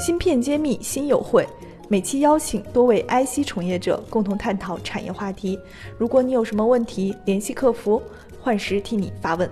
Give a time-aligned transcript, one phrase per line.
[0.00, 1.44] 芯片揭秘新友会，
[1.90, 5.58] 每期邀请多位 IC 从业者共同探讨产业话题。
[5.98, 8.00] 如果你有什么问题，联系客服，
[8.40, 9.46] 幻时替你发问。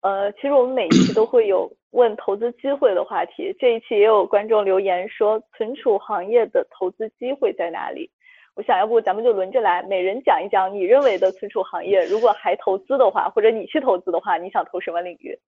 [0.00, 8.10] 呃，其实我们每一期都会有问投资机会的话题， 这一期也有观众留言说存储行业的投资机会在哪里？
[8.56, 15.38] 我想要不咱们就轮着来，每人讲一讲你认为的存储行业，如果还投资的话，或者你去投资的话，你想投什么领域？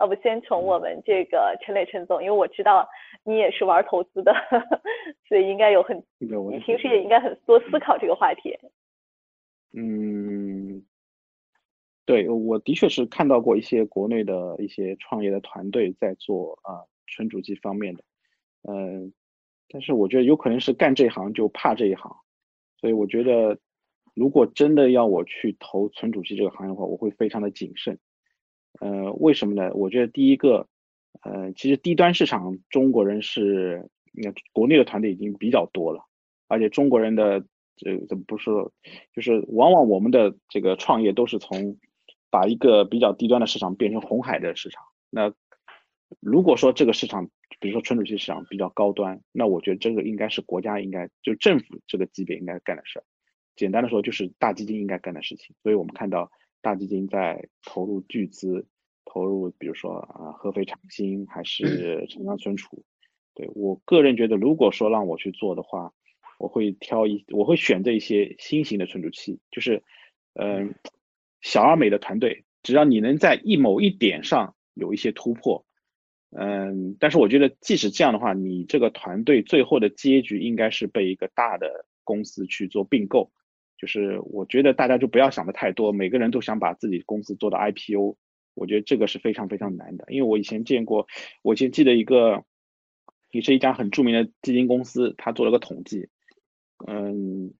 [0.00, 2.88] 要不先从我们这个陈磊陈总，因为我知道
[3.24, 4.32] 你也是玩投资的，
[5.28, 8.56] 所以应该有很，你平时也应该很多思考这个话题。
[9.72, 10.84] 嗯，
[12.06, 18.04] 对，我的确是看到过一些国内的一些创业的团队在做啊存储机方面的，
[18.62, 19.12] 嗯，
[19.68, 22.16] 但是我觉得有可能是干这一行就怕这一行，
[22.80, 23.58] 所以我觉得
[24.14, 27.98] 如果真的要我去投存储器这个行业的话，我会非常的谨慎。
[28.80, 29.72] 呃，为什么呢？
[29.74, 30.68] 我觉得第一个，
[31.22, 36.04] 呃，其实低端市场中国人是，那国内的团队已经比较多了，
[36.46, 37.44] 而且中国人的
[37.76, 38.50] 这怎么不是，
[39.12, 41.76] 就是往往我们的这个创业都是从
[42.30, 44.84] 把一个比较低端的市场变成红海的市场。
[45.10, 45.34] 那
[46.20, 47.28] 如果说这个市场，
[47.58, 53.04] 比如说存储器市场比较高端，那我觉得这个应该是国家应该就政府这个级别应该干的事儿。
[53.56, 55.56] 简单的说，就是大基金应该干的事情。
[55.64, 56.30] 所以我们看到。
[56.60, 58.66] 大基金在投入巨资，
[59.04, 62.84] 投入比如说啊合肥长兴还是长江存储，
[63.34, 65.92] 对我个人觉得，如果说让我去做的话，
[66.38, 69.82] 我会挑一，我会选择一些新型的存储器，就是
[70.34, 70.74] 嗯
[71.40, 75.64] 小而美的团队，只要你能在一某一点上有一些突破，
[76.30, 83.30] 嗯，但是我觉得即使这样的话，你这个团队最后的结局应该是被一个大的公司去做并购。
[83.78, 88.16] 就是我觉得大家就不要想的太多，每个人都想把自己公司做到 IPO，
[88.54, 90.04] 我觉得这个是非常非常难的。
[90.08, 91.06] 因为我以前见过，
[91.42, 92.44] 我以前记得一个，
[93.30, 96.08] 也是一家很著名的基金公司，他做了个统计，
[96.88, 97.54] 嗯，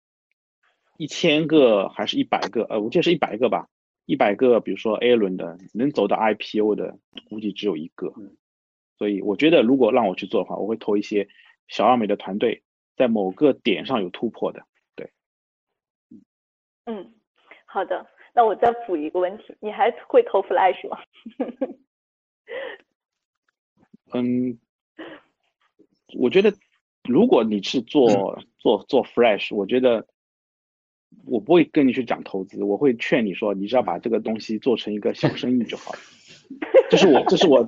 [0.96, 3.68] 一千个还是一百个，呃，我记得是一百个吧，
[4.04, 6.98] 一百个，比如说 A 轮的能走到 IPO 的，
[7.30, 8.12] 估计只有一个。
[8.96, 11.28] 所以我觉得如果让我去做的话，我会投一些
[11.68, 12.64] 小而美的团队，
[12.96, 14.66] 在某个点上有突破的。
[16.88, 17.12] 嗯，
[17.66, 20.98] 好的，那我再补一个问题，你还会投 Flash 吗？
[24.14, 24.58] 嗯，
[26.18, 26.54] 我觉得
[27.04, 30.06] 如果你是做做做 Flash，我觉得
[31.26, 35.98] 我不会跟你去讲投资，我会劝你说，你只要把这个东西做成一个小生意就好了。
[36.88, 37.66] 这是我这是我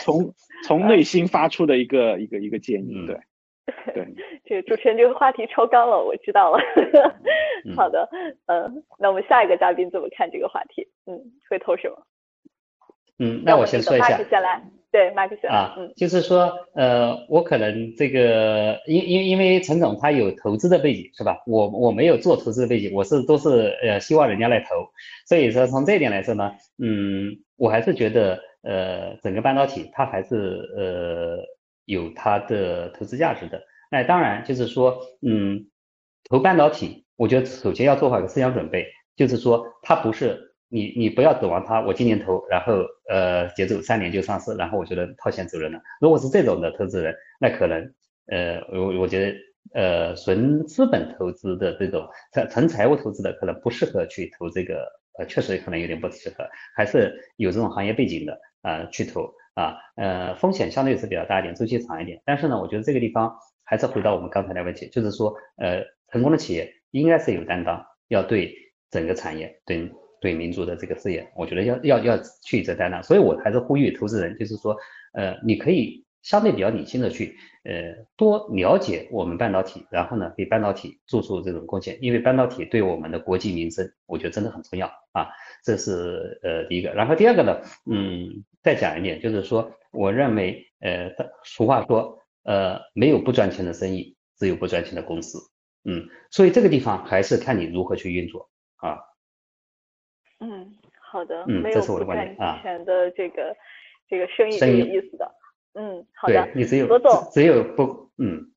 [0.00, 0.34] 从
[0.66, 3.18] 从内心发出的一个一个一个建议，对。
[3.94, 4.06] 对，
[4.44, 6.58] 这个主持人这个话题超纲了，我知道了。
[7.76, 8.08] 好的，
[8.46, 10.86] 嗯，那我们下一个嘉宾怎么看这个话题？
[11.06, 11.96] 嗯，会投什么？
[13.18, 14.18] 嗯，那我先说一下。
[14.24, 15.56] 先来，对，马克先来。
[15.56, 21.42] 啊，嗯，就是说，呃，我可能这个，因因因为陈总他有投资的背景，是吧？
[21.46, 24.66] 我我没有做投资的背景，我是都是呃希望人家来投，
[25.26, 30.36] 所以说从这一点来说呢，嗯，我还是觉得，呃，整个半导体它还是
[30.76, 31.38] 呃。
[31.84, 35.66] 有它的投资价值的，那当然就是说，嗯，
[36.28, 38.86] 投半导体，我觉得首先要做好一个思想准备，
[39.16, 45.80] 就是说它不是你你不要指望它，我今年投，然后呃节奏三年就上市，然后我觉得套现走人了。
[46.00, 47.94] 如果是这种的投资人，那可能
[48.26, 49.36] 呃我我觉得
[49.74, 59.30] 呃纯资本投资的这种纯纯财务投资的可能不适合去投这个，呃确实可能有点不适合，还是有这种行业背景的啊去投。
[59.54, 62.20] 啊，呃，风险相对是比较大一点，周期长一点。
[62.24, 65.82] 但是呢，我觉得这个地方还是回到我们刚才的问题，就是说，呃，
[66.12, 68.54] 成功的企业应该是有担当，要对
[68.90, 73.02] 整个产业、对对民族的这个事业，我觉得要要要去这担当。
[73.02, 74.76] 所以我还是呼吁投资人，就是说，
[75.12, 85.28] 呃，你可以相对比较理性的去，呃，多了解我们半导体，然后呢，给半导体做出这种贡献，因为半导体对我们的国计民生，我觉得真的很重要啊。
[85.62, 88.42] 这是呃第一个，然后第二个呢，嗯。
[88.64, 91.10] 再讲一点，就是说，我认为，呃，
[91.42, 95.38] 俗话说，呃，没有不赚钱的生意，只有不赚钱的公司，
[95.84, 98.96] 嗯，所以这个地方还是看你如何去运作啊。
[100.40, 102.58] 嗯，好的，嗯，这是我的观点啊。
[102.62, 103.54] 钱的这个
[104.08, 105.30] 这个生意是有意思的，
[105.74, 108.52] 嗯，好的，你只有罗总，只有不，嗯，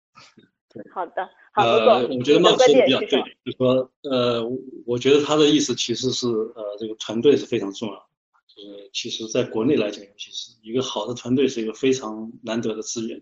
[0.94, 3.10] 好的，好，罗总，我觉得麦说的比较对，
[3.44, 4.48] 就是说，呃，
[4.86, 8.08] 我觉得他的意思其实是，呃，这个团队是非常重要。
[8.56, 13.22] 就是，其实，在国内来讲，尤其是一个好的团队是一个非常难得的资源。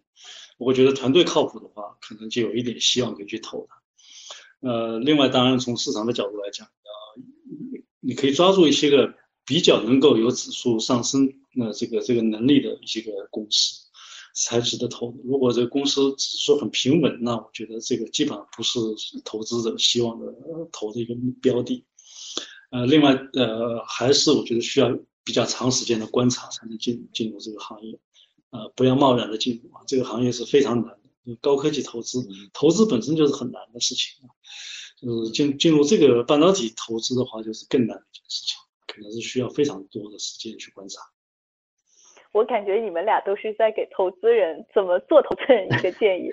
[0.58, 4.70] 我觉得团队靠谱的话，可能就有一点希望可以去投它。
[4.70, 7.22] 呃，另外，当然从市场的角度来讲，呃，
[8.02, 9.14] 你可以抓住一些个
[9.46, 13.85] 比较能够有指数上升那这个这个能力的一些个公司。
[14.36, 15.16] 才值得投。
[15.24, 18.80] 如果这个公司指数很平稳，那我觉得这个基本上不是
[19.24, 20.32] 投资者希望的
[20.72, 21.86] 投的一个标的。
[22.70, 24.90] 呃，另外呃，还是我觉得需要
[25.24, 27.98] 比较长时间的观察才能进进入这个行业，
[28.50, 34.36] 呃，不要贸然的进入啊，这个行业是非常难的，高科技投资，投资本身就是很难的事情啊，
[35.02, 41.00] 就是进进入这个半导体投资的话，就是更难的一件事情，可能是需要非常多的时间去观察。
[42.36, 46.30] 我感觉你们俩都是在给投资人怎么做投资人一个建议。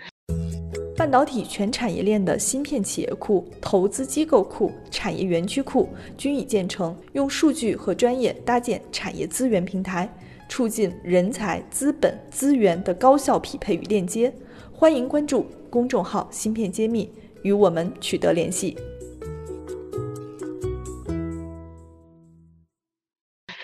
[0.98, 5.88] 半导体全产业链的芯片企业库、投资机构库、产业园区库
[6.18, 10.12] 均已建成，用数据和专业搭建产业资源平台，
[10.48, 14.32] 促进人才、资本、资源的高效匹配与链接。
[14.72, 17.08] 欢迎关注公众号“芯片揭秘”，
[17.44, 18.76] 与我们取得联系。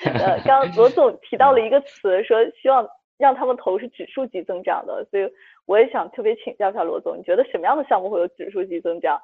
[0.04, 2.86] 呃， 刚罗总提到了一个词，说希望
[3.16, 5.28] 让他们投是指数级增长的，所以。
[5.68, 9.20] 我也想特别请教一下罗总，你觉得什么样的项目会有指数级增长？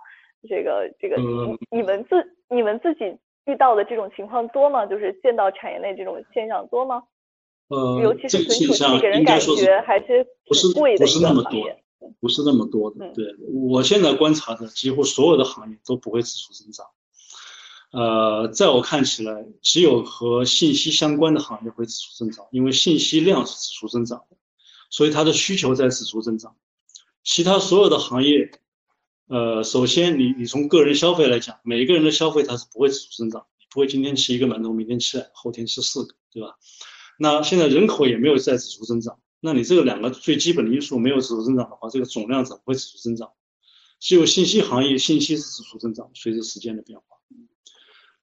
[0.46, 1.16] 这个这个，
[1.70, 3.16] 你们自你们自己
[3.46, 4.84] 遇到的这种情况多吗？
[4.84, 7.04] 就是见到产业内这种现象多吗？
[7.68, 11.66] 呃，尤其是存储器给人感觉还是不是不是那么多，
[12.20, 13.10] 不是那么多的。
[13.14, 13.24] 对
[13.70, 16.84] 我现在观察的，几乎所有的行业都不会指数增长。
[17.94, 24.36] 呃，在我看起来，只有和信息相关的行业会指数增长，因为信息量是指数增长的。
[24.90, 26.56] 所以它的需求在指数增长，
[27.22, 28.50] 其他所有的行业，
[29.28, 36.56] 呃，首先你你从个人消费来讲，每一个人的消费它是不会指数增长，不会今天吃一个馒头，明天吃两，后天吃四个，对吧？
[37.16, 43.30] 那现在人口也没有在指数增长，那你这个两个最基本的因素没有指数增长的话，这个总量怎么会指数增长？
[44.00, 47.04] 只有信息行业信息是指数增长，随着时间的变化。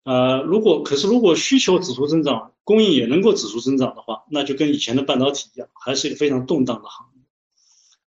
[0.04, 7.22] 呃，如果可是如果需求指数增长，供应也能够指数增长的话，那就跟以前的半导体一样，还是一个非常动荡的行业。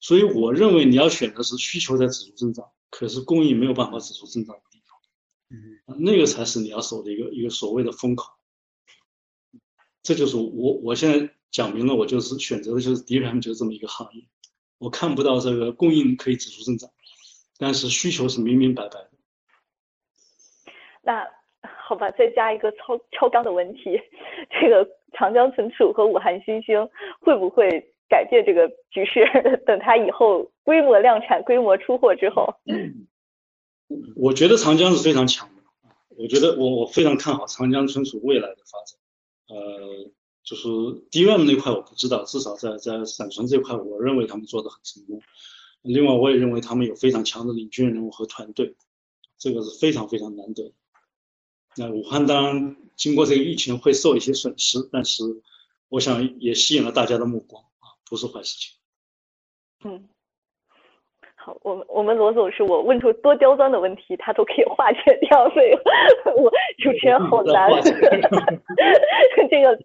[0.00, 4.99] 所以我认为你要选的是需求在指数增长，可是供应没有办法指数增长的地方，
[5.50, 8.33] 嗯，那个才是你要守的一个一个所谓的风口。
[10.03, 14.27] 这就是我我现在讲明了，我就是选择的就是 DRAM 就是这么一个行业，
[14.79, 16.91] 我看不到这个供应可以指数增长，
[17.59, 19.11] 但是需求是明明白白的。
[21.03, 21.42] 那。
[21.84, 24.00] 好吧，再加一个超超纲的问题，
[24.61, 26.88] 这个长江存储和武汉新星
[27.20, 27.69] 会不会
[28.08, 29.25] 改变这个局势？
[29.67, 32.55] 等它以后规模量产、规模出货之后，
[34.17, 35.62] 我觉得长江是非常强的。
[36.17, 38.99] 我觉得我我非常看好长江存储未来的发展。
[39.49, 40.11] 呃，
[40.44, 40.69] 就是
[41.11, 45.20] DRAM 那块我不知道，至少在在闪存这块，我认为他们做的很成功。
[45.82, 48.76] 另外，我也认为他们有非常强的领军人物和团队，
[49.37, 50.73] 这个是非常非常难得。
[51.77, 55.25] 那武汉当然经过这个疫情会受一些损失，但是
[55.89, 58.79] 我想也吸引了大家的目光啊，不是坏事情。
[59.85, 60.09] 嗯，
[61.35, 65.73] 好，我们我们罗总是我问出多刁钻的问题，他都可以化解掉，所以
[66.37, 67.71] 我主持人好难。
[69.51, 69.79] 这个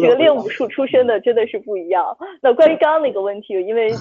[0.00, 2.16] 这个练武术出身的真的是不一样。
[2.40, 3.92] 那关于刚刚那个问题，因为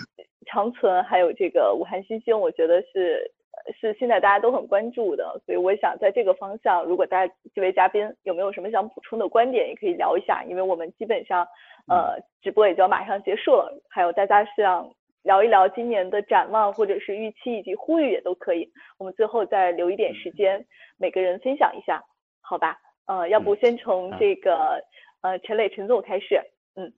[0.46, 3.32] 长存还有这个武汉新星，我觉得是。
[3.80, 11.48] 是现在大家都很关注的，所以我想在这个方向，如果大家几位嘉宾有没有什么想补充的观点，也可以聊一下，因为我们基本上
[11.88, 14.90] 呃直播也就要马上结束了，还有大家想
[15.24, 20.66] 聊一聊今年的展望或者是预期以及呼吁也都可以，我们最后再留一点时间，
[20.98, 22.04] 每个人分享一下，
[22.42, 22.78] 好吧？
[23.06, 24.84] 呃，要不先从这个
[25.22, 26.42] 呃陈磊陈总开始，
[26.76, 26.94] 嗯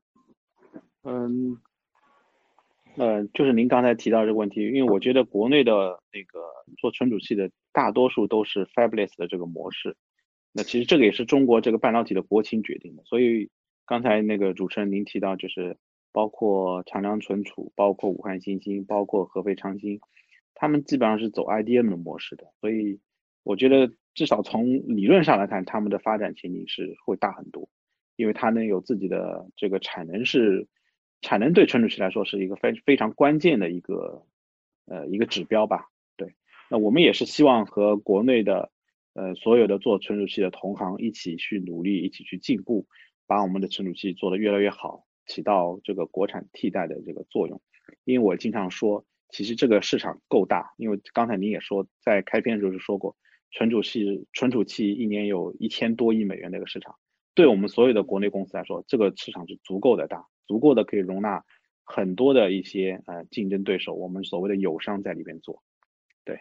[1.03, 1.57] 嗯。
[2.97, 6.39] 呃，就是您刚才提到这个问题，因为我觉得国内的那个
[6.77, 9.95] 做存储器的大多数都是 fabless 的这个模式，
[10.53, 13.03] 那其实这个也是中国这个半导体的国情决定的。
[13.03, 13.49] 所以
[13.85, 15.77] 刚才那个主持人您提到，就是
[16.13, 19.99] 包括长江存储、包括武汉新星、包括合肥长兴，
[20.53, 22.45] 他们基本上是走 IDM 的模式的。
[22.61, 22.99] 所以
[23.43, 27.67] 我觉得至少从理论上来看，他们的发展前景是会大很多，
[28.15, 30.67] 因为它能有自己的这个产能是。
[31.25, 34.27] 产能对存储器来说是一个非非常关键的一个
[34.85, 36.35] 呃一个指标吧，对。
[36.69, 38.69] 那我们也是希望和国内的
[39.13, 42.85] 呃所有的做存储器的同行一起去努力，一起去进步，
[43.25, 47.59] 把我们的存储器做得越来越好，起到这个国产替代的这个作用。
[48.03, 53.17] 因为我经常说，其实这个市场够大，因为刚才您也说，在开篇的时候就说过，
[53.49, 56.95] 存储器存储器一年有一千多亿美元的一个市场，
[57.33, 60.27] 对我们所有的国内公司来说，这个市场是足够的大。
[60.47, 61.43] 足够的可以容纳
[61.83, 65.61] 很多的一些呃竞争对手，我们所谓的友商在里边做，
[66.23, 66.39] 对。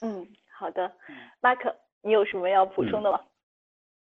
[0.00, 0.26] 嗯，
[0.58, 0.92] 好的，
[1.40, 3.20] 马克，你有什么要补充的吗？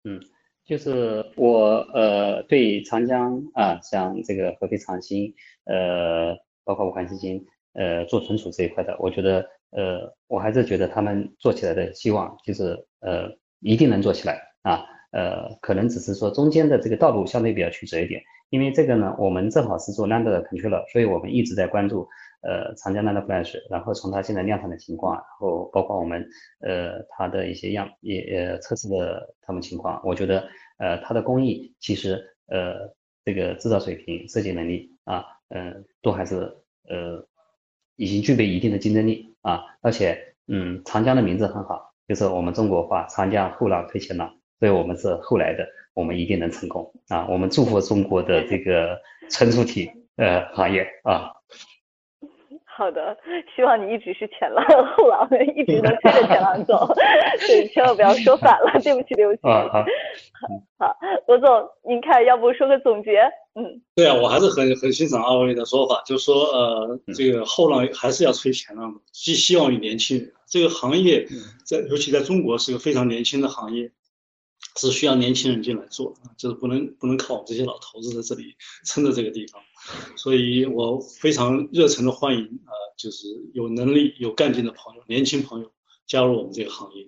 [0.06, 0.20] 嗯，
[0.66, 5.34] 就是我呃对长江啊，像这个合肥长兴，
[5.66, 18.24] 呃，包括武汉基金，呃，做存储这一块的，我觉得呃，我还是觉得他们做起来的希望就是呃，一定能做起来啊，呃，可能只是说中间的这个道路相对比较曲折一点，
[18.54, 22.08] 因为这个呢，我们正好是做 land control 所以我们一直在关注。
[22.46, 26.28] 呃，长江 land flash，然后从它现在量产的情况，然后包括我们
[26.60, 30.44] 呃它的一些样也呃测试的他们情况，我觉得
[30.78, 32.94] 呃它的工艺其实呃
[33.24, 35.24] 这个制造水平、设计能力啊，
[35.56, 36.36] 嗯都还是
[36.90, 37.26] 呃
[37.96, 48.98] 已经具备一定的竞争力啊，而且嗯长江的名字很好，就是我们中国话长江后浪推前浪，所以我们是后来的，我们一定能成功啊，我们祝福中国的这个
[49.30, 51.34] 存储体呃行业啊。
[52.64, 53.18] 好的，
[53.54, 54.66] 希望你一直是前浪
[54.96, 55.28] 后浪，
[55.58, 56.88] 一直能跟着前浪走。
[57.46, 59.40] 对，千万不要说反了，对不起，对不起。
[59.44, 59.68] 好，
[60.80, 60.96] 好，
[61.28, 61.50] 罗总，
[61.86, 63.20] 您看，要不说个总结？
[63.56, 70.32] 嗯，对啊，我还是很很欣赏二位的说法，就是说，呃，这个后浪还是要吹前浪的，寄希望于年轻人。
[70.48, 71.28] 这个行业
[71.66, 73.92] 在，尤其在中国是个非常年轻的行业。
[74.76, 79.62] 是需要年轻人进来做，就是不能不能靠我们这些老头子在这里 撑着这个地方，
[80.18, 85.72] 所以我非常热忱的欢迎啊，就是有能力有干劲的朋友，年轻朋友
[86.08, 87.08] 加入我们这个行业，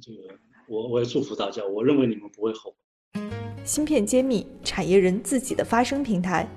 [0.00, 0.34] 这个
[0.68, 3.20] 我我也祝福大家，我认为你们不会后悔。
[3.64, 6.48] 芯片揭秘，产业人自己的发声平台，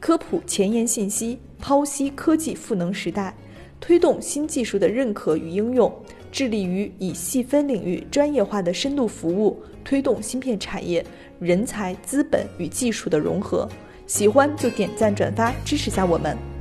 [0.00, 3.36] 科普前沿信息，剖析科技赋能时代，
[3.80, 5.92] 推动新技术的认可与应用。
[6.30, 11.04] 致力于以细分领域专业化的深度服务，推动芯片产业
[11.38, 13.68] 人才、资本与技术的融合。
[14.06, 16.51] 喜欢就点赞转发支持下我们。